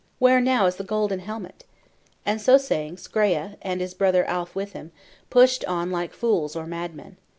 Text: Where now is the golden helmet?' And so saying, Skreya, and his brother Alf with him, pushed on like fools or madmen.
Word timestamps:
Where 0.17 0.41
now 0.41 0.65
is 0.65 0.77
the 0.77 0.83
golden 0.83 1.19
helmet?' 1.19 1.63
And 2.25 2.41
so 2.41 2.57
saying, 2.57 2.97
Skreya, 2.97 3.55
and 3.61 3.81
his 3.81 3.93
brother 3.93 4.25
Alf 4.25 4.55
with 4.55 4.73
him, 4.73 4.91
pushed 5.29 5.63
on 5.65 5.91
like 5.91 6.11
fools 6.11 6.55
or 6.55 6.65
madmen. 6.65 7.17